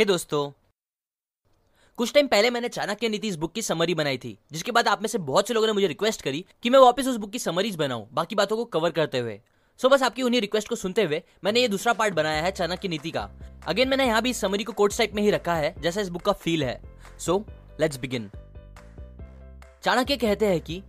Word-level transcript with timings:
हे 0.00 0.04
दोस्तों, 0.04 0.50
कुछ 1.98 2.12
टाइम 2.14 2.26
पहले 2.26 2.50
मैंने 2.50 2.68
चाणक्य 2.68 3.08
नीति 3.08 3.28
इस 3.28 3.34
बुक 3.36 3.52
की 3.52 3.62
समरी 3.62 3.94
बनाई 3.94 4.18
थी, 4.18 4.38
जिसके 4.52 4.72
बाद 4.72 4.88
आप 4.88 5.02
में 5.02 5.08
से 5.08 5.18
बहुत 5.20 5.48
से 5.48 5.54
लोगों 5.54 5.66
ने 5.66 5.72
मुझे 5.72 5.86
रिक्वेस्ट 5.86 6.22
करी 6.22 6.44
कि 6.62 6.70
मैं 6.70 6.78
वापस 6.78 7.06
उस 7.06 7.16
बुक 7.16 7.30
की 7.30 7.38
समरीज 7.38 7.76
बनाऊँ, 7.76 8.06
बाकी 8.12 8.34
बातों 8.34 8.56
को 8.56 8.64
कवर 8.66 8.90
करते 8.90 9.18
हुए। 9.18 9.38
सो 9.80 9.88
बस 9.88 10.02
आपकी 10.02 10.22
उन्हीं 10.22 10.40
रिक्वेस्ट 10.40 10.68
को 10.68 10.76
सुनते 10.76 11.02
हुए 11.04 11.22
मैंने 11.44 11.60
ये 11.60 11.68
दूसरा 11.68 11.92
पार्ट 11.92 12.14
बनाया 12.14 12.42
है 12.42 12.50
चाणक्य 12.52 12.88
नीति 12.88 13.10
का। 13.10 13.28
अगेन 13.66 13.88
मैंने 13.88 14.06
यहाँ 14.06 14.22
भी 14.22 14.30
इस 14.30 14.40
समरी 14.40 14.64
को 14.64 14.72
कोर्ट 14.72 14.96
टाइप 14.98 15.14
में 15.14 15.22
ही 15.22 15.30
रखा 15.30 15.54
है, 15.54 15.74
जैसा 15.82 16.00
इस 16.00 16.08
बुक 16.08 16.22
का 16.22 16.32
फील 16.34 16.64
है। 16.64 16.80
सो 17.18 17.44
लेट्स 17.80 17.98
बिगिन 17.98 18.30
चाणक्य 19.84 20.16
कहते 20.16 20.46
हैं 20.46 20.60
कि 20.60 20.82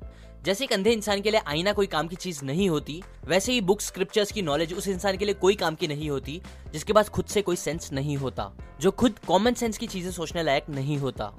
जैसे 0.44 0.64
एक 0.64 0.72
अंधे 0.74 0.92
इंसान 0.92 1.22
के 1.22 1.32
लिए 1.32 1.42
आईना 1.48 1.72
कोई 1.74 1.88
काम 1.88 2.08
की 2.08 2.16
चीज़ 2.16 2.44
नहीं 2.46 2.70
होती, 2.70 3.02
वैसे 3.28 3.52
ही 3.52 3.62
बुक 3.62 3.82
स्क्रिप्चर्स 3.82 4.32
की 4.32 4.42
नॉलेज 4.42 4.74
उस 4.74 4.88
इंसान 4.88 5.18
के 5.18 5.26
लिए 5.26 5.34
कोई 5.34 5.56
काम 5.56 5.76
की 5.76 5.88
नहीं 5.88 6.10
होती, 6.10 6.42
जिसके 6.74 6.94
पास 6.94 7.10
खुद 7.10 7.26
से 7.26 7.42
कोई 7.42 7.56
सेंस 7.56 7.92
नहीं 7.94 8.16
होता, 8.18 8.52
जो 8.82 8.92
खुद 8.92 9.20
कॉमन 9.28 9.54
सेंस 9.54 9.78
की 9.78 9.88
चीज़ें 9.88 10.12
सोचने 10.12 10.44
लायक 10.44 10.70
नहीं 10.70 10.98
होता। 10.98 11.32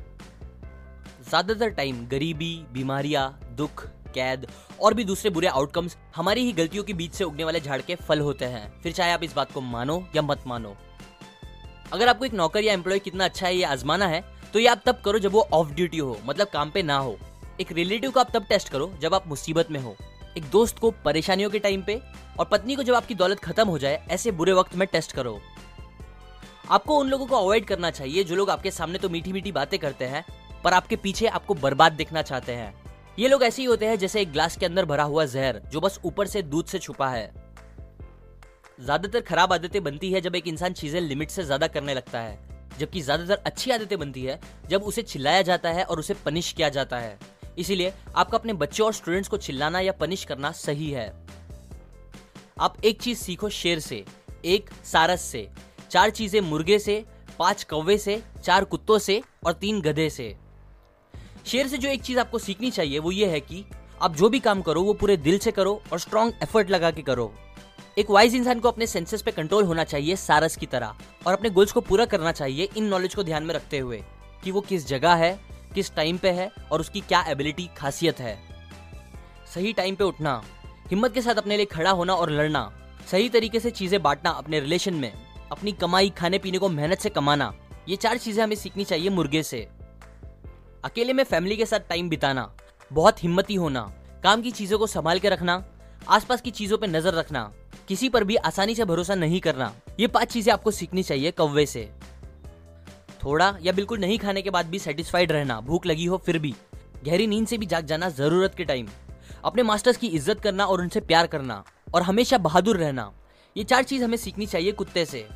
ज़्यादातर 1.28 1.70
टाइम 1.70 2.06
गरीबी, 2.06 2.54
बीमारियाँ, 2.72 3.40
दुख, 3.56 3.84
कैद 4.14 4.46
और 4.80 4.94
भी 4.94 5.04
दूसरे 5.04 5.30
बुरे 5.30 5.48
आउटकम्स 5.48 5.96
हमारी 6.16 6.44
ही 6.44 6.52
गलतियों 6.52 6.84
के 6.84 6.92
बीच 6.92 7.12
से 7.12 7.24
उगने 7.24 7.44
वाले 7.44 7.60
झाड़ 7.60 7.80
के 7.80 7.94
फल 7.98 8.20
होते 8.20 8.44
हैं। 8.44 8.80
फिर 8.82 8.92
चाहे 8.92 9.12
आप 9.12 9.22
इस 9.22 9.34
बात 9.34 9.52
को 9.52 9.60
मानो 9.60 10.02
या 10.16 10.22
मत 10.22 10.44
मानो। 10.46 10.76
अगर 11.92 12.08
आपको 12.08 12.24
एक 12.24 12.34
नौकर 12.34 12.64
या 12.64 12.72
एम्प्लॉय 12.72 12.98
कितना 12.98 13.24
अच्छा 13.24 13.46
है, 13.46 13.54
ये 13.56 13.64
आजमाना 13.64 14.06
है 14.06 14.24
तो 14.52 14.58
ये 14.58 14.66
आप 14.66 14.82
तब 14.86 15.00
करो 15.04 15.18
जब 15.18 15.32
वो 15.32 15.48
ऑफ़ 15.52 15.72
ड्यूटी 15.72 15.98
हो 15.98 16.18
मतलब 16.26 16.48
काम 16.48 16.70
पे 16.70 16.82
ना 16.82 16.96
हो। 16.98 17.18
एक 17.62 17.72
रिलेटिव 17.72 18.10
को 18.10 18.20
आप 18.20 18.30
तब 18.34 18.44
टेस्ट 18.44 18.68
करो 18.68 18.90
जब 19.00 19.14
आप 19.14 19.26
मुसीबत 19.28 19.70
में 19.70 19.80
हो। 19.80 19.94
एक 20.36 20.44
दोस्त 20.50 20.78
को 20.78 20.90
परेशानियों 21.04 21.50
के 21.50 21.58
टाइम 21.58 21.82
पे 21.82 22.00
और 22.38 22.46
पत्नी 22.52 22.74
को 22.76 22.82
जब 22.82 22.94
आपकी 22.94 23.14
दौलत 23.14 23.40
खत्म 23.40 23.68
हो 23.68 23.78
जाए, 23.78 24.02
ऐसे 24.10 24.30
बुरे 24.32 24.52
वक्त 24.52 24.74
में 24.76 24.86
टेस्ट 24.88 25.12
करो। 25.12 25.40
आपको 26.70 26.98
उन 26.98 27.08
लोगों 27.08 27.26
को 27.26 27.36
अवॉइड 27.36 27.64
करना 27.64 27.90
चाहिए 27.90 28.24
जो 28.24 28.36
लोग 28.36 28.50
आपके 28.50 28.70
सामने 28.70 28.98
तो 28.98 29.08
मीठी 29.08 29.32
मीठी 29.32 29.52
बातें 29.52 29.78
करते 29.80 30.04
हैं, 30.04 30.24
पर 30.64 30.72
आपके 30.72 30.96
पीछे 30.96 31.26
आपको 31.28 31.54
बर्बाद 31.56 31.92
देखना 31.92 32.22
चाहते 32.22 32.52
हैं। 32.52 32.72
ये 33.18 33.28
लोग 33.28 33.42
ऐसे 33.44 33.62
ही 33.62 33.66
होते 33.68 33.86
हैं 33.86 33.98
जैसे 33.98 34.20
एक 34.20 34.32
ग्लास 34.32 34.56
के 34.56 34.66
अंदर 34.66 34.84
भरा 34.84 35.04
हुआ 35.04 35.24
जहर, 35.26 35.60
जो 35.62 35.80
बस 35.80 36.00
ऊपर 36.04 36.26
से 36.26 36.42
दूध 36.44 36.66
से 36.66 36.78
छुपा 36.78 37.08
है। 37.08 37.32
ज़्यादातर 38.80 39.20
खराब 39.22 39.52
आदतें 39.52 39.82
बनती 39.84 40.12
है 40.12 40.20
जब 40.20 40.36
एक 40.36 40.48
इंसान 40.48 40.72
चीज़ें 40.74 41.00
लिमिट 41.00 41.30
से 41.30 41.44
ज़्यादा 41.44 41.66
करने 41.68 41.94
लगता 41.94 42.20
है, 42.20 42.38
जबकि 42.78 43.00
ज़्यादातर 43.00 43.42
अच्छी 43.46 43.70
आदतें 43.70 43.98
बनती 43.98 44.22
है 44.24 44.38
जब 44.70 44.82
उसे 44.82 45.02
चिल्लाया 45.04 45.42
जाता 45.42 45.70
है 45.70 45.84
और 45.84 45.98
उसे 45.98 46.14
पनिश 46.24 46.52
किया 46.52 46.68
जाता 46.70 46.98
है। 46.98 47.18
इसीलिए 47.58 47.92
आपका 48.16 48.38
अपने 48.38 48.52
बच्चों 48.52 48.86
और 48.86 48.92
स्टूडेंट्स 48.92 49.28
को 49.28 49.36
चिल्लाना 49.36 49.80
या 49.80 49.92
पनिश 49.92 50.24
करना 50.24 50.50
सही 50.52 50.90
है। 50.90 51.06
आप 52.60 52.74
एक 52.84 53.00
चीज़ 53.02 53.18
सीखो 53.18 53.48
शेर 53.48 53.78
से, 53.80 54.04
एक 54.44 54.70
सारस 54.84 55.22
से, 55.22 55.48
चार 55.90 56.10
चीज़ें 56.10 56.40
मुर्गे 56.40 56.78
से, 56.78 57.04
पाँच 57.38 57.64
कौवे 57.64 57.98
से, 57.98 58.22
चार 58.44 58.64
कुत्तों 58.64 58.98
से 58.98 59.20
और 59.46 59.52
तीन 59.52 59.80
गधे 59.80 60.08
से। 60.10 60.34
शेर 61.46 61.68
से 61.68 61.78
जो 61.78 61.88
एक 61.88 62.02
चीज़ 62.02 62.18
आपको 62.18 62.38
सीखनी 62.38 62.70
चाहिए 62.70 62.98
वो 62.98 63.12
ये 63.12 63.26
है 63.26 63.40
कि 63.40 63.64
आप 64.02 64.16
जो 64.16 64.28
भी 64.28 64.38
काम 64.40 64.62
करो, 64.62 64.82
वो 64.82 64.92
पूरे 64.94 65.16
दिल 65.16 65.38
से 65.38 65.50
करो 65.50 65.80
और 65.92 65.98
स्ट्रॉन्ग 65.98 66.34
एफर्ट 66.42 66.70
लगा 66.70 66.90
के 66.90 67.02
करो। 67.02 67.32
एक 67.98 68.10
वाइज 68.10 68.34
इंसान 68.34 68.60
को 68.60 68.68
अपने 68.68 68.86
सेंसेस 68.86 69.22
पे 69.22 69.30
कंट्रोल 69.30 69.64
होना 69.64 69.84
चाहिए 69.84 70.16
सारस 70.16 70.56
की 70.56 70.66
तरह 70.66 70.94
और 71.26 71.32
अपने 71.32 71.50
गोल्स 71.50 71.72
को 71.72 71.80
पूरा 71.80 72.04
करना 72.04 72.32
चाहिए 72.32 72.68
इन 72.76 72.84
नॉलेज 72.84 73.14
को 73.14 73.22
ध्यान 73.22 73.42
में 73.42 73.54
रखते 73.54 73.78
हुए 73.78 74.02
कि 74.44 74.50
वो 74.50 74.60
किस 74.60 74.86
जगह 74.86 75.14
है 75.14 75.32
किस 75.72 75.94
टाइम 75.94 76.18
पे 76.18 76.30
है 76.30 76.50
और 76.72 76.80
उसकी 76.80 77.00
क्या 77.00 77.22
एबिलिटी 77.28 77.68
खासियत 77.76 78.20
है। 78.20 78.38
सही 79.54 79.72
टाइम 79.72 79.94
पे 79.94 80.04
उठना, 80.04 80.42
हिम्मत 80.90 81.14
के 81.14 81.22
साथ 81.22 81.34
अपने 81.34 81.56
लिए 81.56 81.66
खड़ा 81.66 81.90
होना 81.90 82.14
और 82.14 82.30
लड़ना, 82.30 82.70
सही 83.10 83.28
तरीके 83.28 83.60
से 83.60 83.70
चीज़ें 83.70 84.02
बांटना 84.02 84.30
अपने 84.30 84.60
रिलेशन 84.60 84.94
में, 84.94 85.12
अपनी 85.52 85.72
कमाई, 85.72 86.10
खाने 86.10 86.38
पीने 86.38 86.58
को 86.58 86.68
मेहनत 86.68 86.98
से 86.98 87.10
कमाना, 87.10 87.52
ये 87.88 87.96
चार 87.96 88.18
चीज़ें 88.18 88.42
हमें 88.44 88.56
सीखनी 88.56 88.84
चाहिए 88.84 89.10
मुर्गे 89.10 89.42
से। 89.42 89.66
अकेले 90.84 91.12
में 91.12 91.24
फैमिली 91.24 91.56
के 91.56 91.66
साथ 91.66 91.88
टाइम 91.88 92.08
बिताना, 92.08 92.50
बहुत 92.90 93.22
हिम्मती 93.22 93.54
होना, 93.54 93.80
काम 94.22 94.42
की 94.42 94.50
चीज़ों 94.50 94.78
को 94.78 94.86
संभाल 94.86 95.18
के 95.18 95.28
रखना, 95.28 95.62
आसपास 96.08 96.40
की 96.40 96.50
चीज़ों 96.50 96.78
पर 96.78 96.88
नज़र 96.88 97.14
रखना, 97.14 97.50
किसी 97.88 98.08
पर 98.08 98.24
भी 98.24 98.36
आसानी 98.36 98.74
से 98.74 98.84
भरोसा 98.84 99.14
नहीं 99.14 99.40
करना, 99.40 99.72
ये 100.00 100.06
पाँच 100.06 100.32
चीज़ें 100.32 100.52
आपको 100.52 100.70
सीखनी 100.70 101.02
चाहिए 101.02 101.30
कौवे 101.30 101.66
से। 101.66 101.90
थोड़ा 103.22 103.54
या 103.62 103.72
बिल्कुल 103.72 103.98
नहीं 103.98 104.18
खाने 104.18 104.42
के 104.42 104.50
बाद 104.50 104.66
भी 104.66 104.78
सेटिस्फाइड 104.78 105.32
रहना, 105.32 105.60
भूख 105.60 105.86
लगी 105.86 106.04
हो 106.04 106.16
फिर 106.18 106.38
भी। 106.38 106.54
गहरी 107.04 107.26
नींद 107.26 107.46
से 107.46 107.58
भी 107.58 107.66
जाग 107.66 107.86
जाना 107.86 108.08
ज़रूरत 108.10 108.54
के 108.54 108.64
टाइम 108.64 108.88
अपने 109.44 109.62
मास्टर्स 109.62 109.96
की 109.96 110.06
इज़्ज़त 110.08 110.40
करना 110.40 110.64
और 110.64 110.80
उनसे 110.80 111.00
प्यार 111.02 111.26
करना 111.26 111.62
और 111.94 112.02
हमेशा 112.02 112.38
बहादुर 112.38 112.76
रहना, 112.76 113.12
ये 113.56 113.64
चार 113.64 113.82
चीज़ 113.82 114.04
हमें 114.04 114.16
सीखनी 114.16 114.46
चाहिए 114.46 114.72
कुत्ते 114.72 115.04
से। 115.04 115.26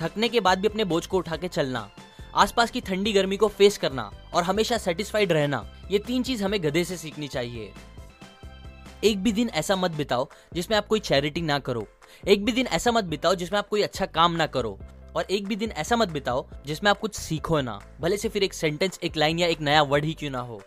थकने 0.00 0.28
के 0.28 0.40
बाद 0.40 0.58
भी 0.58 0.68
अपने 0.68 0.84
बोझ 0.84 1.06
को 1.06 1.18
उठा 1.18 1.36
के 1.36 1.48
चलना, 1.48 1.88
आसपास 2.34 2.70
की 2.70 2.80
ठंडी 2.80 3.12
गर्मी 3.12 3.36
को 3.36 3.48
फेस 3.48 3.78
करना 3.78 4.10
और 4.34 4.42
हमेशा 4.42 4.78
सेटिस्फाइड 4.78 5.32
रहना, 5.32 5.64
ये 5.90 5.98
तीन 5.98 6.22
चीज़ 6.22 6.44
हमें 6.44 6.62
गधे 6.64 6.84
से 6.84 6.96
सीखनी 6.96 7.28
चाहिए। 7.28 7.72
एक 9.04 9.22
भी 9.22 9.32
दिन 9.32 9.48
ऐसा 9.54 9.76
मत 9.76 9.90
बिताओ 9.90 10.28
जिसमें 10.54 10.76
आप 10.76 10.86
कोई 10.86 11.00
चैरिटी 11.00 11.40
ना 11.42 11.58
करो। 11.60 11.86
एक 12.24 12.44
भी 12.44 12.52
दिन 12.52 12.66
ऐसा 12.66 12.92
मत 12.92 13.04
बिताओ 13.06 13.34
जिसमें 13.34 13.58
आप 13.58 13.68
कोई 13.68 13.82
अच्छा 13.82 14.06
काम 14.06 14.32
ना 14.32 14.46
करो। 14.46 14.78
और 15.16 15.24
एक 15.24 15.46
भी 15.46 15.56
दिन 15.56 15.70
ऐसा 15.70 15.96
मत 15.96 16.08
बिताओ 16.08 16.46
जिसमें 16.66 16.90
आप 16.90 16.98
कुछ 16.98 17.14
सीखो 17.14 17.60
ना। 17.60 17.80
भले 18.00 18.16
से 18.16 18.28
फिर 18.28 18.42
एक 18.42 18.54
सेंटेंस 18.54 18.98
एक 19.02 19.16
लाइन 19.16 19.38
या 19.38 19.46
एक 19.46 19.60
नया 19.60 19.82
वर्ड 19.82 20.04
ही 20.04 20.14
क्यों 20.14 20.30
ना 20.30 20.40
हो। 20.40 20.60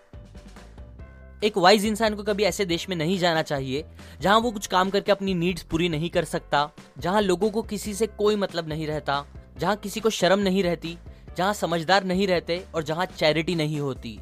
एक 1.44 1.58
वाइज 1.58 1.86
इंसान 1.86 2.16
को 2.16 2.24
कभी 2.24 2.44
ऐसे 2.44 2.66
देश 2.66 2.90
में 2.90 2.96
नहीं 2.98 3.18
जाना 3.20 3.42
चाहिए, 3.42 3.86
जहाँ 4.22 4.40
वो 4.40 4.52
कुछ 4.52 4.68
काम 4.68 4.90
करके 4.90 5.12
अपनी 5.12 5.34
नीड्स 5.34 5.64
पूरी 5.64 5.90
नहीं 5.90 6.10
कर 6.10 6.26
सकता, 6.26 6.70
जहाँ 6.98 7.22
लोगों 7.22 7.50
को 7.52 7.62
किसी 7.62 7.94
से 7.94 8.08
कोई 8.08 8.36
मतलब 8.36 8.68
नहीं 8.68 8.88
रहता, 8.88 9.26
जहाँ 9.58 9.76
किसी 9.76 10.00
को 10.00 10.10
शर्म 10.10 10.40
नहीं 10.40 10.64
रहती, 10.64 10.98
जहाँ 11.38 11.54
समझदार 11.54 12.04
नहीं 12.04 12.28
रहते 12.28 12.64
और 12.76 12.84
जहाँ 12.84 13.06
चैरिटी 13.06 13.56
नहीं 13.56 13.80
होती। 13.80 14.20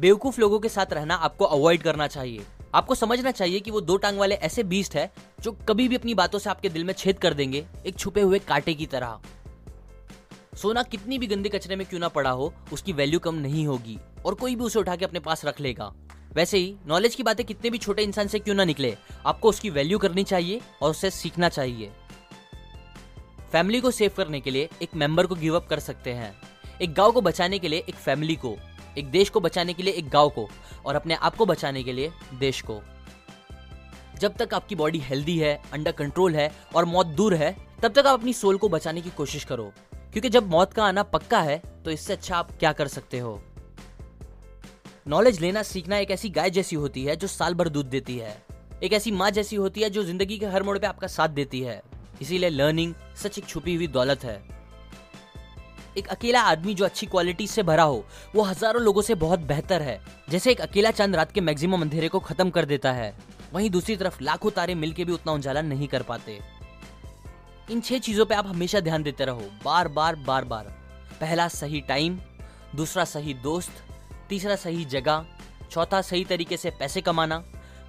बेवकूफ़ 0.00 0.40
लोगों 0.40 0.60
के 0.60 0.68
साथ 0.68 0.92
रहना 0.92 1.14
आपको 1.14 1.44
अवॉइड 1.44 1.82
करना 1.82 2.06
चाहिए। 2.06 2.44
आपको 2.74 2.94
समझना 2.94 3.30
चाहिए 3.30 3.60
कि 3.60 3.70
वो 3.70 3.80
दो 3.80 3.96
टांग 3.96 4.18
वाले 4.18 4.34
ऐसे 4.34 4.62
बीस्ट 4.62 4.96
है 4.96 5.10
जो 5.40 5.52
कभी 5.68 5.88
भी 5.88 5.96
अपनी 5.96 6.14
बातों 6.14 6.38
से 6.38 6.50
आपके 6.50 6.68
दिल 6.68 6.84
में 6.84 6.92
छेद 6.94 7.18
कर 7.18 7.34
देंगे, 7.34 7.66
एक 7.86 7.96
छुपे 7.96 8.20
हुए 8.20 8.38
कांटे 8.38 8.74
की 8.74 8.86
तरह। 8.86 9.18
सोना 10.56 10.82
कितनी 10.82 11.18
भी 11.18 11.26
गंदे 11.26 11.48
कचरे 11.48 11.76
में 11.76 11.86
क्यों 11.86 12.00
ना 12.00 12.08
पड़ा 12.08 12.30
हो, 12.30 12.52
उसकी 12.72 12.92
वैल्यू 12.92 13.18
कम 13.18 13.34
नहीं 13.34 13.66
होगी 13.66 13.98
और 14.26 14.34
कोई 14.34 14.56
भी 14.56 14.64
उसे 14.64 14.78
उठा 14.78 14.96
के 14.96 15.04
अपने 15.04 15.20
पास 15.20 15.44
रख 15.44 15.60
लेगा। 15.60 15.92
वैसे 16.32 16.58
ही 16.58 16.74
नॉलेज 16.86 17.14
की 17.14 17.22
बातें 17.22 17.44
कितने 17.46 17.70
भी 17.70 17.78
छोटे 17.78 18.02
इंसान 18.02 18.28
से 18.28 18.38
क्यों 18.38 18.54
ना 18.54 18.64
निकले, 18.64 18.96
आपको 19.26 19.48
उसकी 19.48 19.70
वैल्यू 19.70 19.98
करनी 19.98 20.24
चाहिए 20.24 20.60
और 20.82 20.90
उससे 20.90 21.10
सीखना 21.10 21.48
चाहिए। 21.48 21.90
फैमिली 23.52 23.80
को 23.80 23.90
सेव 23.90 24.10
करने 24.16 24.40
के 24.40 24.50
लिए 24.50 24.68
एक 24.82 24.94
मेंबर 24.94 25.26
को 25.26 25.34
गिव 25.34 25.56
अप 25.56 25.66
कर 25.68 25.80
सकते 25.80 26.12
हैं। 26.12 26.34
एक 26.82 26.94
गाँव 26.94 27.12
को 27.12 27.20
बचाने 27.20 27.58
के 27.58 27.68
लिए 27.68 27.84
एक 27.88 27.94
फैमिली 27.94 28.36
को। 28.36 28.56
एक 28.98 29.10
देश 29.10 29.28
को 29.30 29.40
बचाने 29.40 29.74
के 29.74 29.82
लिए, 29.82 29.92
एक 29.92 30.08
गाँव 30.08 30.28
को 30.28 30.48
और 30.86 30.94
अपने 30.94 31.14
आप 31.14 31.36
को 31.36 31.46
बचाने 31.46 31.82
के 31.82 31.92
लिए 31.92 32.12
देश 32.34 32.60
को। 32.60 32.80
जब 34.20 34.36
तक 34.36 34.54
आपकी 34.54 34.74
बॉडी 34.74 34.98
हेल्दी 34.98 35.38
है 35.38 35.60
अंडर 35.72 35.92
कंट्रोल 35.92 36.36
है 36.36 36.50
और 36.76 36.84
मौत 36.84 37.06
दूर 37.06 37.34
है, 37.34 37.56
तब 37.82 37.92
तक 37.92 38.06
आप 38.06 38.18
अपनी 38.18 38.32
सोल 38.32 38.56
को 38.56 38.68
बचाने 38.68 39.00
की 39.00 39.10
कोशिश 39.10 39.44
करो। 39.44 39.72
क्योंकि 40.12 40.28
जब 40.28 40.48
मौत 40.48 40.72
का 40.72 40.84
आना 40.84 41.02
पक्का 41.04 41.40
है 41.40 41.58
तो 41.84 41.90
इससे 41.90 42.12
अच्छा 42.12 42.36
आप 42.36 42.50
क्या 42.58 42.72
कर 42.72 42.88
सकते 42.88 43.18
हो? 43.18 43.40
नॉलेज 45.06 45.40
लेना, 45.40 45.62
सीखना 45.62 45.98
एक 45.98 46.10
ऐसी 46.10 46.28
गाय 46.30 46.50
जैसी 46.50 46.76
होती 46.76 47.04
है 47.04 47.16
जो 47.16 47.26
साल 47.26 47.54
भर 47.54 47.68
दूध 47.68 47.86
देती 47.86 48.16
है। 48.16 48.36
एक 48.82 48.92
ऐसी 48.92 49.10
माँ 49.10 49.30
जैसी 49.30 49.56
होती 49.56 49.80
है 49.80 49.90
जो 49.90 50.02
ज़िंदगी 50.04 50.38
के 50.38 50.46
हर 50.46 50.62
मोड़ 50.62 50.78
पे 50.78 50.86
आपका 50.86 51.06
साथ 51.06 51.28
देती 51.30 51.60
है। 51.60 51.82
इसीलिए 52.22 52.50
लर्निंग 52.50 52.94
सच 53.22 53.38
एक 53.38 53.46
छुपी 53.46 53.74
हुई 53.74 53.86
दौलत 53.86 54.24
है। 54.24 54.57
एक 55.98 56.08
अकेला 56.08 56.40
आदमी 56.40 56.74
जो 56.74 56.84
अच्छी 56.84 57.06
क्वालिटी 57.06 57.46
से 57.46 57.62
भरा 57.62 57.82
हो, 57.82 58.04
वो 58.34 58.42
हज़ारों 58.42 58.82
लोगों 58.82 59.02
से 59.02 59.14
बहुत 59.14 59.40
बेहतर 59.40 59.82
है। 59.82 60.00
जैसे 60.30 60.50
एक 60.50 60.60
अकेला 60.60 60.90
चंद 60.90 61.16
रात 61.16 61.32
के 61.32 61.40
मैक्सिमम 61.40 61.82
अंधेरे 61.82 62.08
को 62.08 62.18
खत्म 62.20 62.50
कर 62.50 62.64
देता 62.64 62.92
है, 62.92 63.14
वहीं 63.52 63.70
दूसरी 63.70 63.96
तरफ़ 63.96 64.22
लाखों 64.22 64.50
तारे 64.50 64.74
मिलके 64.74 65.04
भी 65.04 65.12
उतना 65.12 65.32
उजाला 65.32 65.62
नहीं 65.62 65.88
कर 65.88 66.02
पाते। 66.02 66.38
इन 67.70 67.80
छह 67.80 67.98
चीज़ों 67.98 68.26
पे 68.26 68.34
आप 68.34 68.46
हमेशा 68.46 68.80
ध्यान 68.80 69.02
देते 69.02 69.24
रहो, 69.24 69.50
बार 69.64 69.88
बार 69.88 70.16
बार 70.16 70.44
बार। 70.44 70.64
पहला, 71.20 71.48
सही 71.48 71.80
टाइम 71.80 72.18
दूसरा, 72.76 73.04
सही 73.04 73.34
दोस्त, 73.34 73.82
तीसरा, 74.28 74.56
सही 74.56 74.84
जगह, 74.84 75.24
चौथा, 75.70 76.00
सही 76.02 76.24
तरीके 76.24 76.56
से 76.56 76.70
पैसे 76.70 77.00
कमाना, 77.00 77.42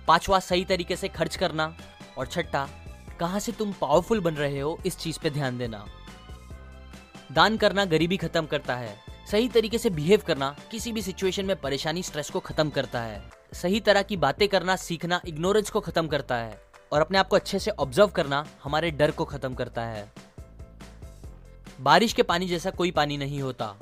पांचवा, 0.08 0.40
सही 0.40 0.66
तरीके 0.66 0.96
से 0.96 1.08
खर्च 1.08 1.36
करना, 1.36 1.74
और 2.18 2.28
छठा, 2.28 2.68
कहाँ 3.20 3.40
से 3.40 3.52
तुम 3.52 3.74
पावरफुल 3.82 4.20
बन 4.20 4.34
रहे 4.34 4.60
हो, 4.60 4.80
इस 4.86 4.98
चीज़ 4.98 5.20
पे 5.20 5.30
ध्यान 5.30 5.58
देना। 5.58 5.86
दान 7.32 7.58
करना 7.58 7.86
गरीबी 7.86 8.18
खत्म 8.18 8.46
करता 8.46 8.76
है। 8.76 9.00
सही 9.32 9.50
तरीके 9.50 9.78
से 9.78 9.90
बिहेव 9.90 10.22
करना 10.28 10.56
किसी 10.72 10.92
भी 10.92 11.02
सिचुएशन 11.02 11.46
में 11.46 11.56
परेशानी 11.56 12.04
स्ट्रेस 12.04 12.30
को 12.30 12.40
खत्म 12.40 12.70
करता 12.70 13.02
है। 13.02 13.32
सही 13.54 13.80
तरह 13.80 14.02
की 14.02 14.18
बातें 14.18 14.48
करना, 14.48 14.76
सीखना 14.76 15.22
इग्नोरेंस 15.28 15.70
को 15.70 15.80
खत्म 15.80 16.08
करता 16.08 16.36
है। 16.36 16.62
और 16.92 17.02
अपने 17.02 17.18
आप 17.18 17.28
को 17.28 17.36
अच्छे 17.36 17.60
से 17.60 17.72
ऑब्ज़र्व 17.72 18.08
करना 18.08 18.48
हमारे 18.64 18.92
डर 18.92 19.12
को 19.12 19.26
खत्म 19.26 19.54
करता 19.54 19.82
है। 19.82 20.14
बारिश 21.82 22.14
के 22.14 22.24
पानी 22.24 22.48
जैसा 22.48 22.70
कोई 22.70 22.92
पानी 22.92 23.18
नहीं 23.18 23.42
होता। 23.42 23.76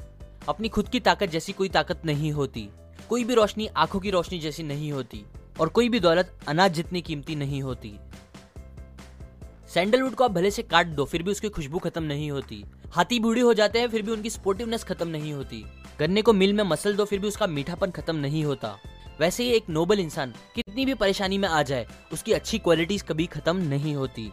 अपनी 0.49 0.69
खुद 0.69 0.89
की 0.89 0.99
ताकत 0.99 1.25
जैसी 1.25 1.53
कोई 1.53 1.69
ताकत 1.69 2.01
नहीं 2.05 2.31
होती। 2.31 2.69
कोई 3.09 3.23
भी 3.23 3.33
रोशनी 3.33 3.67
आँखों 3.67 3.99
की 3.99 4.09
रोशनी 4.09 4.39
जैसी 4.39 4.63
नहीं 4.63 4.91
होती। 4.91 5.25
और 5.59 5.69
कोई 5.69 5.89
भी 5.89 5.99
दौलत 5.99 6.39
अनाज 6.47 6.73
जितनी 6.73 7.01
कीमती 7.01 7.35
नहीं 7.35 7.61
होती। 7.61 7.99
सैंडलवुड 9.73 10.15
को 10.15 10.23
आप 10.23 10.31
भले 10.31 10.51
से 10.51 10.61
काट 10.63 10.87
दो, 10.87 11.05
फिर 11.05 11.23
भी 11.23 11.31
उसकी 11.31 11.49
खुशबू 11.49 11.79
खत्म 11.79 12.03
नहीं 12.03 12.31
होती। 12.31 12.65
हाथी 12.91 13.19
बूढ़ी 13.19 13.41
हो 13.41 13.53
जाते 13.53 13.79
हैं, 13.79 13.87
फिर 13.87 14.01
भी 14.01 14.11
उनकी 14.11 14.29
स्पोर्टिवनेस 14.29 14.83
खत्म 14.83 15.07
नहीं 15.07 15.33
होती। 15.33 15.65
गन्ने 15.99 16.21
को 16.21 16.33
मिल 16.33 16.53
में 16.53 16.63
मसल 16.63 16.95
दो, 16.95 17.05
फिर 17.05 17.19
भी 17.19 17.27
उसका 17.27 17.47
मीठापन 17.47 17.91
खत्म 17.91 18.15
नहीं 18.15 18.45
होता। 18.45 18.79
वैसे 19.19 19.43
ही 19.43 19.49
एक 19.49 19.63
नोबल 19.69 19.99
इंसान, 19.99 20.33
कितनी 20.55 20.85
भी 20.85 20.93
परेशानी 20.93 21.37
में 21.37 21.49
आ 21.49 21.63
जाए, 21.63 21.87
उसकी 22.13 22.33
अच्छी 22.33 22.59
क्वालिटीज 22.59 23.01
कभी 23.01 23.25
खत्म 23.25 23.57
नहीं 23.57 23.95
होती। 23.95 24.31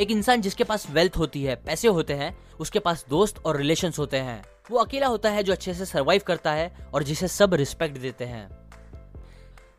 एक 0.00 0.10
इंसान 0.10 0.40
जिसके 0.40 0.64
पास 0.64 0.90
वेल्थ 0.90 1.16
होती 1.16 1.42
है, 1.42 1.56
पैसे 1.56 1.88
होते 1.88 2.12
हैं, 2.12 2.38
उसके 2.60 2.78
पास 2.78 3.06
दोस्त 3.10 3.38
और 3.38 3.56
रिलेशन 3.56 3.92
होते 3.98 4.16
हैं। 4.16 4.44
वो 4.70 4.78
अकेला 4.78 5.06
होता 5.06 5.30
है 5.30 5.42
जो 5.42 5.52
अच्छे 5.52 5.74
से 5.74 5.84
सर्वाइव 5.84 6.22
करता 6.26 6.52
है 6.52 6.90
और 6.94 7.02
जिसे 7.02 7.28
सब 7.28 7.54
रिस्पेक्ट 7.54 7.98
देते 7.98 8.24
हैं। 8.24 8.67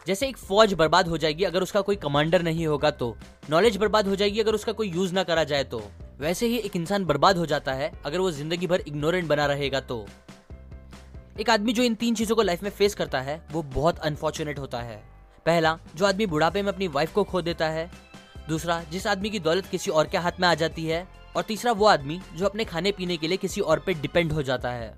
जैसे 0.08 0.28
एक 0.28 0.38
फौज 0.38 0.74
बर्बाद 0.74 1.08
हो 1.08 1.18
जाएगी 1.18 1.44
अगर 1.44 1.64
उसका 1.64 1.82
कोई 1.82 1.96
कमांडर 1.96 2.42
नहीं 2.42 2.68
होगा 2.68 2.92
तो। 2.92 3.18
नॉलेज 3.50 3.78
बर्बाद 3.78 4.08
हो 4.08 4.16
जाएगी 4.16 4.40
अगर 4.40 4.54
उसका 4.54 4.72
कोई 4.72 4.90
यूज़ 4.90 5.14
ना 5.14 5.24
करा 5.24 5.44
जाए 5.44 5.64
तो। 5.64 5.82
वैसे 6.20 6.48
ही 6.48 6.58
एक 6.58 6.76
इंसान 6.76 7.06
बर्बाद 7.06 7.38
हो 7.38 7.46
जाता 7.46 7.74
है 7.74 7.92
अगर 8.06 8.20
वो 8.20 8.32
ज़िंदगी 8.32 8.68
भर 8.68 8.80
इग्नोरेंट 8.80 9.28
बना 9.28 9.46
रहेगा 9.46 9.80
तो। 9.80 10.08
एक 11.40 11.50
आदमी 11.50 11.74
जो 11.74 11.84
इन 11.84 11.96
तीन 11.96 12.16
चीज़ों 12.16 12.36
को 12.36 12.42
लाइफ 12.42 12.64
में 12.64 12.70
फेस 12.70 12.96
करता 12.96 13.20
है, 13.22 13.48
वो 13.52 13.62
बहुत 13.64 14.00
अनफॉर्चुनेट 14.00 14.60
होता 14.60 14.80
है। 14.80 14.98
पहला, 15.46 15.80
जो 15.96 16.06
आदमी 16.06 16.26
बुढ़ापे 16.26 16.62
में 16.62 16.72
अपनी 16.74 16.88
वाइफ 16.88 17.14
को 17.14 17.24
खो 17.24 17.42
देता 17.42 17.70
है। 17.70 17.92
दूसरा, 18.50 18.84
जिस 18.92 19.08
आदमी 19.08 19.30
की 19.30 19.40
दौलत 19.40 19.66
किसी 19.66 19.92
और 19.92 20.08
के 20.08 20.18
हाथ 20.18 20.32
में 20.40 20.48
आ 20.48 20.54
जाती 20.56 20.86
है। 20.86 21.08
और 21.36 21.44
तीसरा, 21.44 21.72
वो 21.72 21.86
आदमी 21.86 22.22
जो 22.36 22.46
अपने 22.46 22.66
खाने 22.66 22.92
पीने 22.92 23.18
के 23.18 23.28
लिए 23.28 23.38
किसी 23.38 23.62
और 23.62 23.80
पे 23.80 23.94
डिपेंड 23.94 24.32
हो 24.32 24.44
जाता 24.44 24.72
है। 24.72 24.98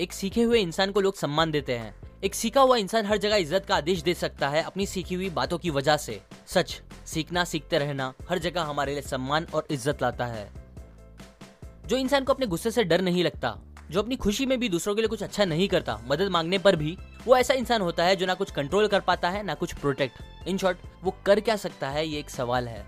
एक 0.00 0.12
सीखे 0.12 0.42
हुए 0.42 0.60
इंसान 0.60 0.92
को 0.92 1.00
लोग 1.00 1.16
सम्मान 1.16 1.50
देते 1.50 1.72
हैं। 1.72 2.05
एक 2.24 2.34
सीखा 2.34 2.60
हुआ 2.60 2.76
इंसान 2.76 3.06
हर 3.06 3.16
जगह 3.16 3.36
इज़्ज़त 3.36 3.64
का 3.66 3.76
आदेश 3.76 4.02
दे 4.02 4.14
सकता 4.14 4.48
है 4.48 4.62
अपनी 4.62 4.86
सीखी 4.86 5.14
हुई 5.14 5.28
बातों 5.30 5.58
की 5.58 5.70
वजह 5.70 5.96
से। 5.96 6.20
सच, 6.46 6.80
सीखना, 7.06 7.44
सीखते 7.44 7.78
रहना, 7.78 8.12
हर 8.30 8.38
जगह 8.38 8.62
हमारे 8.62 8.92
लिए 8.92 9.02
सम्मान 9.02 9.46
और 9.54 9.66
इज़्ज़त 9.70 10.02
लाता 10.02 10.26
है। 10.26 10.48
जो 11.86 11.96
इंसान 11.96 12.24
को 12.24 12.32
अपने 12.32 12.46
गुस्से 12.46 12.70
से 12.70 12.84
डर 12.84 13.00
नहीं 13.00 13.24
लगता, 13.24 13.56
जो 13.90 14.02
अपनी 14.02 14.16
खुशी 14.16 14.46
में 14.46 14.58
भी 14.60 14.68
दूसरों 14.68 14.94
के 14.94 15.00
लिए 15.00 15.08
कुछ 15.08 15.22
अच्छा 15.22 15.44
नहीं 15.44 15.68
करता, 15.68 16.00
मदद 16.08 16.28
मांगने 16.28 16.58
पर 16.58 16.76
भी, 16.76 16.96
वो 17.26 17.36
ऐसा 17.36 17.54
इंसान 17.54 17.82
होता 17.82 18.04
है 18.04 18.16
जो 18.16 18.26
ना 18.26 18.34
कुछ 18.34 18.50
कंट्रोल 18.50 18.88
कर 18.88 19.00
पाता 19.00 19.30
है, 19.30 19.42
ना 19.42 19.54
कुछ 19.54 19.72
प्रोटेक्ट 19.72 20.48
इन 20.48 20.58
शॉर्ट 20.58 20.78
वो 21.04 21.16
कर 21.26 21.40
क्या 21.40 21.56
सकता 21.56 21.90
है, 21.90 22.06
ये 22.06 22.18
एक 22.18 22.30
सवाल 22.30 22.68
है। 22.68 22.84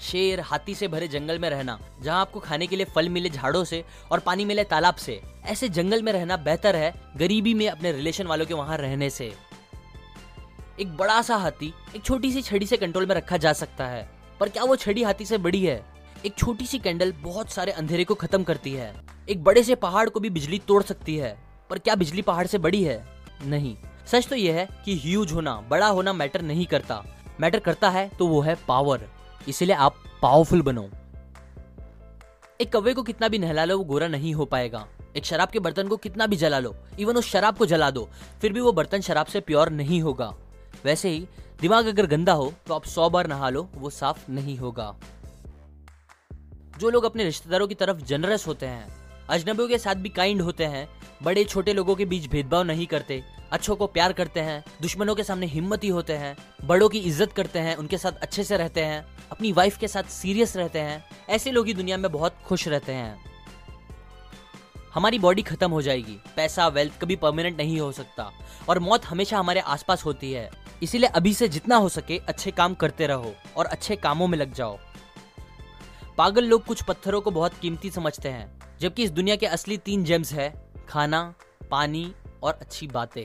शेर 0.00 0.40
हाथी 0.40 0.74
से 0.74 0.88
भरे 0.88 1.08
जंगल 1.08 1.38
में 1.38 1.48
रहना, 1.50 1.78
जहाँ 2.02 2.20
आपको 2.20 2.40
खाने 2.40 2.66
के 2.66 2.76
लिए 2.76 2.86
फल 2.86 3.08
मिले 3.08 3.30
झाड़ों 3.30 3.64
से 3.64 3.84
और 4.10 4.20
पानी 4.20 4.44
मिले 4.44 4.64
तालाब 4.64 4.94
से। 4.94 5.20
ऐसे 5.44 5.68
जंगल 5.68 6.02
में 6.02 6.12
रहना 6.12 6.36
बेहतर 6.36 6.76
है 6.76 6.92
गरीबी 7.16 7.54
में 7.54 7.68
अपने 7.68 7.92
रिलेशन 7.92 8.26
वालों 8.26 8.46
के 8.46 8.54
वहाँ 8.54 8.76
रहने 8.78 9.10
से। 9.10 9.32
एक 10.80 10.96
बड़ा 10.96 11.20
सा 11.22 11.36
हाथी 11.36 11.72
एक 11.96 12.02
छोटी 12.02 12.32
सी 12.32 12.42
छड़ी 12.42 12.66
से 12.66 12.76
कंट्रोल 12.76 13.06
में 13.06 13.14
रखा 13.14 13.36
जा 13.36 13.52
सकता 13.52 13.86
है, 13.86 14.08
पर 14.40 14.48
क्या 14.48 14.64
वो 14.64 14.76
छड़ी 14.76 15.02
हाथी 15.02 15.24
से 15.24 15.38
बड़ी 15.38 15.64
है? 15.64 15.82
एक 16.26 16.34
छोटी 16.34 16.66
सी 16.66 16.78
कैंडल 16.78 17.12
बहुत 17.12 17.50
सारे 17.50 17.72
अंधेरे 17.72 18.04
को 18.04 18.14
खत्म 18.14 18.42
करती 18.42 18.72
है। 18.72 18.92
एक 19.28 19.42
बड़े 19.44 19.62
से 19.62 19.74
पहाड़ 19.74 20.08
को 20.08 20.20
भी 20.20 20.30
बिजली 20.30 20.58
तोड़ 20.58 20.82
सकती 20.82 21.16
है, 21.16 21.36
पर 21.70 21.78
क्या 21.78 21.94
बिजली 21.94 22.22
पहाड़ 22.22 22.46
से 22.46 22.58
बड़ी 22.58 22.82
है? 22.84 23.04
नहीं। 23.44 23.76
सच 24.06 24.26
तो 24.28 24.36
यह 24.36 24.54
है 24.54 24.68
कि 24.84 24.96
ह्यूज 24.98 25.32
होना, 25.32 25.54
बड़ा 25.70 25.86
होना 25.86 26.12
मैटर 26.12 26.42
नहीं 26.42 26.66
करता। 26.66 27.04
मैटर 27.40 27.58
करता 27.58 27.90
है 27.90 28.08
तो 28.08 28.26
वो 28.26 28.40
है 28.40 28.54
पावर 28.68 29.08
इसीलिए 29.48 29.76
आप 29.76 29.96
पावरफुल 30.22 30.62
बनो। 30.62 30.88
एक 32.60 32.72
कौवे 32.72 32.94
को 32.94 33.02
कितना 33.02 33.28
भी 33.28 33.38
नहला 33.38 33.64
लो, 33.64 33.76
वो 33.78 33.84
गोरा 33.84 34.08
नहीं 34.08 34.34
हो 34.34 34.44
पाएगा। 34.44 34.86
एक 35.16 35.24
शराब 35.24 35.48
के 35.48 35.58
बर्तन 35.58 35.88
को 35.88 35.96
कितना 35.96 36.26
भी 36.26 36.36
जला 36.36 36.58
लो 36.58 36.74
इवन 36.98 37.16
उस 37.16 37.30
शराब 37.30 37.56
को 37.56 37.66
जला 37.66 37.90
दो, 37.90 38.08
फिर 38.40 38.52
भी 38.52 38.60
वो 38.60 38.72
बर्तन 38.72 39.00
शराब 39.00 39.26
से 39.26 39.40
प्योर 39.40 39.70
नहीं 39.70 40.00
होगा। 40.02 40.34
वैसे 40.84 41.08
ही, 41.08 41.26
दिमाग 41.60 41.86
अगर 41.86 42.06
गंदा 42.06 42.32
हो 42.32 42.52
तो 42.66 42.74
आप 42.74 42.84
सौ 42.84 43.08
बार 43.10 43.26
नहा 43.26 43.48
लो, 43.50 43.68
वो 43.74 43.90
साफ़ 43.90 44.30
नहीं 44.30 44.56
होगा। 44.58 44.94
जो 46.78 46.90
लोग 46.90 47.04
अपने 47.04 47.24
रिश्तेदारों 47.24 47.68
की 47.68 47.74
तरफ़ 47.74 47.96
जनरस 47.98 48.46
होते 48.46 48.66
हैं, 48.66 48.86
अजनबियों 49.30 49.68
के 49.68 49.78
साथ 49.78 49.94
भी 49.94 50.08
काइंड 50.08 50.42
होते 50.42 50.64
हैं 50.64 50.88
बड़े 51.22 51.44
छोटे 51.44 51.72
लोगों 51.72 51.94
के 51.96 52.04
बीच 52.04 52.26
भेदभाव 52.26 52.62
नहीं 52.62 52.86
करते 52.86 53.22
अच्छों 53.52 53.76
को 53.76 53.86
प्यार 53.86 54.12
करते 54.12 54.40
हैं, 54.40 54.64
दुश्मनों 54.82 55.14
के 55.14 55.24
सामने 55.24 55.46
हिम्मती 55.46 55.88
होते 55.88 56.12
हैं, 56.12 56.36
बड़ों 56.64 56.88
की 56.88 56.98
इज़्ज़त 56.98 57.32
करते 57.32 57.58
हैं, 57.58 57.76
उनके 57.76 57.98
साथ 57.98 58.12
अच्छे 58.12 58.44
से 58.44 58.56
रहते 58.56 58.84
हैं, 58.84 59.06
अपनी 59.32 59.52
वाइफ 59.52 59.78
के 59.78 59.88
साथ 59.88 60.02
सीरियस 60.02 60.56
रहते 60.56 60.78
हैं, 60.78 61.04
ऐसे 61.28 61.50
लोग 61.50 61.66
ही 61.66 61.74
दुनिया 61.74 61.96
में 61.96 62.12
बहुत 62.12 62.36
खुश 62.46 62.68
रहते 62.68 62.92
हैं। 62.92 63.24
हमारी 64.94 65.18
बॉडी 65.18 65.42
खत्म 65.42 65.70
हो 65.70 65.82
जाएगी, 65.82 66.18
पैसा 66.36 66.68
वेल्थ 66.68 67.00
कभी 67.00 67.16
परमानेंट 67.16 67.56
नहीं 67.58 67.80
हो 67.80 67.92
सकता, 67.92 68.30
और 68.68 68.78
मौत 68.78 69.04
हमेशा 69.04 69.38
हमारे 69.38 69.60
आसपास 69.60 70.04
होती 70.04 70.32
है। 70.32 70.50
इसीलिए 70.82 71.08
अभी 71.08 71.34
से 71.34 71.48
जितना 71.48 71.76
हो 71.76 71.88
सके 71.88 72.18
अच्छे 72.18 72.50
काम 72.50 72.74
करते 72.74 73.06
रहो 73.06 73.34
और 73.56 73.66
अच्छे 73.66 73.96
कामों 73.96 74.26
में 74.26 74.38
लग 74.38 74.52
जाओ। 74.52 74.78
पागल 76.18 76.44
लोग 76.44 76.64
कुछ 76.64 76.82
पत्थरों 76.82 77.20
को 77.20 77.30
बहुत 77.30 77.58
कीमती 77.58 77.90
समझते 77.90 78.28
हैं, 78.28 78.60
जबकि 78.80 79.04
इस 79.04 79.10
दुनिया 79.10 79.36
के 79.36 79.46
असली 79.46 79.76
तीन 79.76 80.04
जेम्स 80.04 80.32
है, 80.32 80.52
खाना, 80.88 81.34
पानी 81.70 82.12
और 82.42 82.58
अच्छी 82.60 82.86
बातें। 82.86 83.24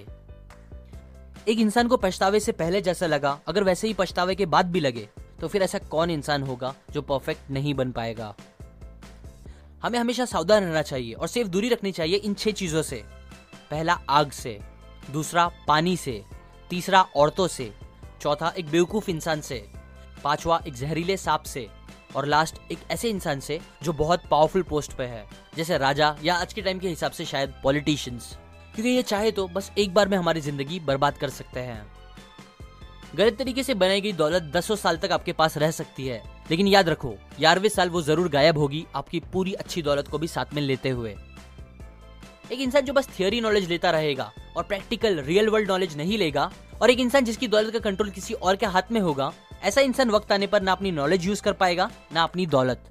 एक 1.47 1.59
इंसान 1.59 1.87
को 1.87 1.97
पछतावे 1.97 2.39
से 2.39 2.51
पहले 2.51 2.81
जैसा 2.81 3.05
लगा, 3.05 3.39
अगर 3.47 3.63
वैसे 3.63 3.87
ही 3.87 3.93
पछतावे 3.93 4.35
के 4.35 4.45
बाद 4.45 4.71
भी 4.71 4.79
लगे 4.79 5.09
तो 5.41 5.47
फिर 5.47 5.63
ऐसा 5.63 5.79
कौन 5.79 6.09
इंसान 6.09 6.43
होगा 6.43 6.73
जो 6.91 7.01
परफेक्ट 7.01 7.51
नहीं 7.51 7.73
बन 7.73 7.91
पाएगा? 7.91 8.35
हमें 9.83 9.99
हमेशा 9.99 10.25
सावधान 10.25 10.63
रहना 10.63 10.81
चाहिए 10.81 11.13
और 11.13 11.27
सिर्फ़ 11.27 11.49
दूरी 11.49 11.69
रखनी 11.69 11.91
चाहिए 11.91 12.15
इन 12.15 12.33
छह 12.33 12.51
चीज़ों 12.51 12.81
से। 12.81 13.03
पहला, 13.71 13.93
आग 14.09 14.31
से। 14.31 14.59
दूसरा, 15.11 15.49
पानी 15.67 15.97
से। 15.97 16.23
तीसरा, 16.69 17.01
औरतों 17.01 17.47
से। 17.47 17.73
चौथा, 18.21 18.53
एक 18.57 18.69
बेवकूफ़ 18.69 19.09
इंसान 19.09 19.41
से। 19.41 19.71
पांचवा, 20.23 20.61
एक 20.67 20.73
जहरीले 20.73 21.17
सांप 21.17 21.43
से। 21.43 21.67
और 22.15 22.25
लास्ट 22.25 22.55
एक 22.71 22.79
ऐसे 22.91 23.09
इंसान 23.09 23.39
से 23.39 23.59
जो 23.83 23.93
बहुत 23.93 24.21
पावरफुल 24.31 24.63
पोस्ट 24.63 24.93
पे 24.93 25.03
है, 25.03 25.25
जैसे 25.55 25.77
राजा 25.77 26.15
या 26.23 26.35
आज 26.35 26.53
के 26.53 26.61
टाइम 26.61 26.79
के 26.79 26.89
हिसाब 26.89 27.11
से 27.11 27.25
शायद 27.25 27.53
पॉलिटिशियंस 27.63 28.37
क्योंकि 28.75 28.89
ये 28.89 29.01
चाहे 29.03 29.31
तो 29.31 29.47
बस 29.47 29.71
एक 29.77 29.93
बार 29.93 30.07
में 30.07 30.17
हमारी 30.17 30.41
ज़िंदगी 30.41 30.79
बर्बाद 30.81 31.17
कर 31.17 31.29
सकते 31.29 31.59
हैं। 31.59 31.85
गलत 33.15 33.37
तरीके 33.37 33.63
से 33.63 33.73
बनाई 33.73 34.01
गई 34.01 34.11
दौलत 34.13 34.43
दसों 34.53 34.75
साल 34.75 34.97
तक 34.97 35.11
आपके 35.11 35.33
पास 35.33 35.57
रह 35.57 35.71
सकती 35.71 36.07
है। 36.07 36.21
लेकिन 36.49 36.67
याद 36.67 36.89
रखो, 36.89 37.09
ग्यारहवें 37.39 37.69
साल 37.69 37.89
वो 37.89 38.01
ज़रूर 38.01 38.29
गायब 38.29 38.57
होगी 38.57 38.85
आपकी 38.95 39.19
पूरी 39.33 39.53
अच्छी 39.53 39.81
दौलत 39.81 40.07
को 40.07 40.17
भी 40.17 40.27
साथ 40.27 40.53
में 40.53 40.61
लेते 40.61 40.89
हुए। 40.89 41.15
एक 42.51 42.59
इंसान 42.59 42.81
जो 42.81 42.93
बस 42.93 43.07
थियोरी 43.09 43.41
नॉलेज 43.41 43.69
लेता 43.69 43.91
रहेगा 43.91 44.31
और 44.57 44.63
प्रैक्टिकल 44.63 45.19
रियल 45.19 45.49
वर्ल्ड 45.49 45.69
नॉलेज 45.71 45.95
नहीं 45.97 46.17
लेगा 46.17 46.51
और 46.81 46.89
एक 46.89 46.99
इंसान 46.99 47.25
जिसकी 47.25 47.47
दौलत 47.47 47.73
का 47.73 47.79
कंट्रोल 47.79 48.09
किसी 48.09 48.33
और 48.33 48.55
के 48.55 48.65
हाथ 48.65 48.91
में 48.91 48.99
होगा, 49.01 49.31
ऐसा 49.63 49.81
इंसान 49.81 50.09
वक्त 50.09 50.31
आने 50.31 50.47
पर 50.47 50.61
ना 50.61 50.71
अपनी 50.71 50.91
नॉलेज 50.91 51.25
यूज़ 51.25 51.41
कर 51.43 51.53
पाएगा, 51.53 51.89
ना 52.13 52.23
अपनी 52.23 52.45
दौलत। 52.47 52.89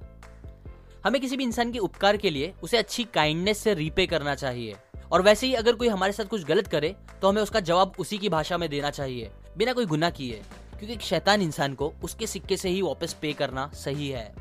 हमें 1.05 1.19
किसी 1.21 1.37
भी 1.37 1.43
इंसान 1.43 1.71
के 1.71 1.79
उपकार 1.79 2.17
के 2.17 2.29
लिए 2.29 2.53
उसे 2.63 2.77
अच्छी 2.77 3.03
काइंडनेस 3.13 3.57
से 3.57 3.73
रीपे 3.73 4.05
करना 4.07 4.35
चाहिए। 4.35 4.75
और 5.13 5.21
वैसे 5.21 5.47
ही 5.47 5.53
अगर 5.53 5.75
कोई 5.75 5.87
हमारे 5.87 6.13
साथ 6.13 6.25
कुछ 6.25 6.43
गलत 6.43 6.67
करे 6.67 6.95
तो 7.21 7.29
हमें 7.29 7.41
उसका 7.41 7.59
जवाब 7.59 7.93
उसी 7.99 8.17
की 8.17 8.29
भाषा 8.29 8.57
में 8.57 8.69
देना 8.69 8.89
चाहिए, 8.89 9.31
बिना 9.57 9.73
कोई 9.73 9.85
गुना 9.85 10.09
किए। 10.09 10.41
क्योंकि 10.69 10.93
एक 10.93 11.01
शैतान 11.01 11.41
इंसान 11.41 11.73
को 11.73 11.93
उसके 12.03 12.27
सिक्के 12.27 12.57
से 12.57 12.69
ही 12.69 12.81
वापस 12.81 13.13
पे 13.13 13.33
करना 13.33 13.69
सही 13.75 14.09
है। 14.09 14.33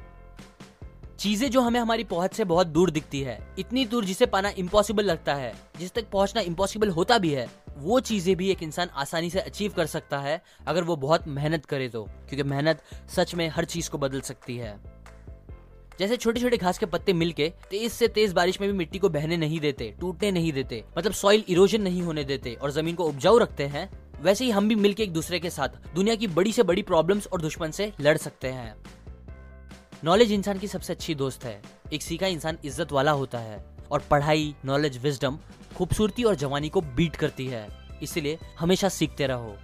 चीज़ें 1.19 1.51
जो 1.51 1.61
हमें 1.61 1.81
हमारी 1.81 2.05
पहुँच 2.05 2.35
से 2.35 2.45
बहुत 2.45 2.67
दूर 2.67 2.91
दिखती 2.91 3.21
है, 3.21 3.39
इतनी 3.59 3.85
दूर 3.87 4.05
जिसे 4.05 4.27
पाना 4.27 4.53
इम्पॉसिबल 4.59 5.05
लगता 5.05 5.35
है, 5.35 5.55
जिस 5.79 5.93
तक 5.93 6.11
पहुँचना 6.11 6.43
इम्पॉसिबल 6.43 6.89
होता 6.89 7.19
भी 7.19 7.31
है, 7.31 7.49
वो 7.77 8.01
चीज़ें 8.01 8.37
भी 8.37 8.51
एक 8.51 8.63
इंसान 8.63 8.89
आसानी 8.95 9.31
से 9.31 9.41
अचीव 9.41 9.73
कर 9.73 9.87
सकता 9.87 10.19
है, 10.19 10.43
अगर 10.67 10.85
वो 10.85 10.97
बहुत 10.97 11.29
मेहनत 11.29 11.65
करे 11.65 11.89
तो। 11.89 12.05
क्योंकि 12.05 12.43
मेहनत 12.43 12.83
सच 13.17 13.35
में 13.35 13.49
हर 13.49 13.65
चीज़ 13.65 13.91
को 13.91 13.99
बदल 13.99 14.21
सकती 14.21 14.57
है। 14.57 15.02
जैसे 16.03 16.17
छोटे 16.17 16.41
छोटे 16.41 16.57
घास 16.57 16.79
के 16.79 16.87
पत्ते 16.87 17.13
मिलके 17.13 17.49
तेज 17.71 17.91
से 17.93 18.07
तेज 18.09 18.33
बारिश 18.33 18.61
में 18.61 18.69
भी 18.71 18.77
मिट्टी 18.79 18.99
को 18.99 19.09
बहने 19.09 19.37
नहीं 19.37 19.59
देते, 19.61 19.85
टूटने 20.01 20.31
नहीं 20.31 20.53
देते 20.53 20.83
मतलब 20.99 21.13
सॉइल 21.13 21.45
इरोजन 21.49 21.83
नहीं 21.83 22.03
होने 22.03 22.25
देते 22.25 22.55
और 22.55 22.71
ज़मीन 22.71 22.95
को 22.95 23.05
उपजाऊ 23.05 23.39
रखते 23.39 23.67
हैं, 23.67 23.89
वैसे 24.23 24.45
ही 24.45 24.51
हम 24.51 24.69
भी 24.69 24.75
मिलके 24.77 25.03
एक 25.03 25.13
दूसरे 25.13 25.41
के 25.41 25.51
साथ 25.51 25.95
दुनिया 25.95 26.15
की 26.15 26.27
बड़ी 26.29 26.53
से 26.53 26.63
बड़ी 26.63 26.83
प्रॉब्लम्स 26.83 27.27
और 27.27 27.41
दुश्मन 27.41 27.71
से 27.71 27.91
लड़ 28.01 28.17
सकते 28.17 28.49
हैं। 28.49 28.75
नॉलेज 30.05 30.33
इंसान 30.33 30.59
की 30.59 30.69
सबसे 30.69 30.93
अच्छी 30.93 31.15
दोस्त 31.15 31.45
है। 31.45 31.61
एक 31.93 32.03
सीखा 32.03 32.27
इंसान 32.27 32.59
इज़्ज़त 32.65 32.93
वाला 32.93 33.11
होता 33.13 33.39
है 33.39 33.65
और 33.91 34.03
पढ़ाई 34.11 34.55
नॉलेज 34.65 34.99
विजडम 35.03 35.39
खूबसूरती 35.77 36.25
और 36.25 36.35
जवानी 36.35 36.69
को 36.69 36.81
बीट 36.81 37.17
करती 37.17 37.47
है। 37.47 37.67
इसलिए 38.03 38.39
हमेशा 38.59 38.89
सीखते 38.91 39.27
रहो। 39.27 39.57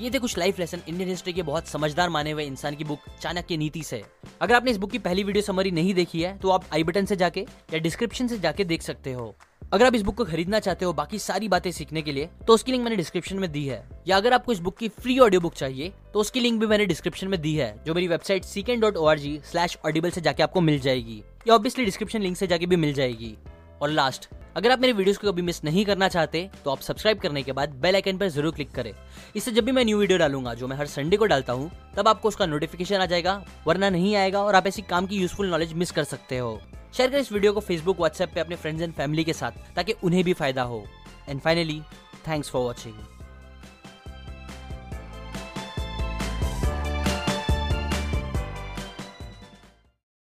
ये 0.00 0.10
थे 0.10 0.18
कुछ 0.18 0.36
लाइफ 0.38 0.58
लेसन 0.58 0.80
इंडियन 0.88 1.08
हिस्ट्री 1.08 1.32
के 1.32 1.42
बहुत 1.42 1.68
समझदार 1.68 2.08
माने 2.08 2.30
हुए 2.30 2.44
इंसान 2.44 2.74
की 2.76 2.84
बुक 2.84 3.00
चाणक्य 3.20 3.56
नीति 3.56 3.82
से। 3.82 4.02
अगर 4.40 4.54
आपने 4.54 4.70
इस 4.70 4.76
बुक 4.76 4.90
की 4.90 4.98
पहली 4.98 5.22
वीडियो 5.24 5.42
समरी 5.42 5.70
नहीं 5.70 5.94
देखी 5.94 6.20
है 6.22 6.36
तो 6.38 6.50
आप 6.50 6.64
आई 6.74 6.84
बटन 6.84 7.04
से 7.04 7.16
जाके 7.16 7.40
या 7.72 7.78
डिस्क्रिप्शन 7.78 8.28
से 8.28 8.38
जाके 8.38 8.64
देख 8.64 8.82
सकते 8.82 9.12
हो। 9.12 9.34
अगर 9.72 9.86
आप 9.86 9.94
इस 9.94 10.02
बुक 10.02 10.16
को 10.16 10.24
खरीदना 10.24 10.58
चाहते 10.60 10.84
हो 10.84 10.92
बाकी 10.92 11.18
सारी 11.18 11.48
बातें 11.48 11.70
सीखने 11.72 12.02
के 12.02 12.12
लिए 12.12 12.28
तो 12.46 12.54
उसकी 12.54 12.72
लिंक 12.72 12.84
मैंने 12.84 12.96
डिस्क्रिप्शन 12.96 13.36
में 13.36 13.50
दी 13.52 13.64
है। 13.66 13.82
या 14.08 14.16
अगर 14.16 14.32
आपको 14.32 14.52
इस 14.52 14.58
बुक 14.58 14.76
की 14.78 14.88
फ्री 14.90 15.18
ऑडियो 15.18 15.40
बुक 15.40 15.54
चाहिए 15.54 15.92
तो 16.12 16.20
उसकी 16.20 16.40
लिंक 16.40 16.60
भी 16.60 16.66
मैंने 16.66 16.86
डिस्क्रिप्शन 16.86 17.28
में 17.28 17.40
दी 17.40 17.54
है, 17.54 17.74
जो 17.86 17.94
मेरी 17.94 18.08
website 18.08 18.44
सीकेंड 18.44 18.82
dot 18.82 18.96
O 18.96 19.06
R 19.06 19.18
G 19.18 19.38
slash 19.50 19.78
audible 19.86 20.10
से 20.10 20.20
जाके 20.20 20.42
आपको 20.42 20.60
मिल 20.60 20.78
जाएगी। 20.80 21.22
या 21.48 21.54
ऑब्वियसली 21.54 21.84
डिस्क्रिप्शन 21.84 22.22
लिंक 22.22 22.36
से 22.36 22.46
जाके 22.46 22.66
भी 22.66 22.76
मिल 22.76 22.92
जाएगी। 22.94 23.36
और 23.82 23.90
लास्ट 23.90 24.28
अगर 24.56 24.70
आप 24.72 24.80
मेरे 24.80 24.92
वीडियोस 24.92 25.18
को 25.18 25.30
कभी 25.30 25.42
मिस 25.42 25.62
नहीं 25.64 25.84
करना 25.84 26.08
चाहते 26.08 26.48
तो 26.64 26.70
आप 26.70 26.80
सब्सक्राइब 26.80 27.18
करने 27.18 27.42
के 27.42 27.52
बाद 27.52 27.70
बेल 27.80 27.94
आइकन 27.94 28.18
पर 28.18 28.28
ज़रूर 28.28 28.52
क्लिक 28.54 28.70
करें। 28.70 28.92
इससे 29.36 29.50
जब 29.52 29.64
भी 29.64 29.72
मैं 29.72 29.84
न्यू 29.84 29.98
वीडियो 29.98 30.18
डालूँगा, 30.18 30.54
जो 30.54 30.68
मैं 30.68 30.76
हर 30.76 30.86
संडे 30.86 31.16
को 31.16 31.26
डालता 31.26 31.52
हूँ, 31.52 31.70
तब 31.96 32.08
आपको 32.08 32.28
उसका 32.28 32.46
नोटिफिकेशन 32.46 32.96
आ 32.96 33.06
जाएगा, 33.06 33.42
वरना 33.66 33.90
नहीं 33.90 34.14
आएगा 34.16 34.42
और 34.42 34.54
आप 34.54 34.66
ऐसी 34.66 34.82
काम 34.84 35.06
की 35.06 35.16
यूजफुल 35.16 35.50
नॉलेज 35.50 35.72
मिस 35.74 35.90
कर 35.90 36.04
सकते 36.04 36.38
हो। 36.38 36.60
शेयर 36.96 37.10
करें 37.10 37.20
इस 37.20 37.32
वीडियो 37.32 37.52
को 37.52 37.60
फेसबुक 37.60 37.98
व्हाट्सएप 37.98 38.30
पे 38.34 38.40
अपने 38.40 38.56
फ्रेंड्स 38.56 38.82
एंड 38.82 38.92
फैमिली 38.94 39.24
के 39.24 39.32
साथ, 39.32 39.52
ताकि 39.76 39.94
उन्हें 40.04 40.24
भी 40.24 40.32
फ़ायदा 40.32 40.62
हो। 40.62 40.84
And 41.28 41.40
finally 41.40 41.80
thanks 42.28 42.50
for 42.50 42.62
watching 42.62 42.94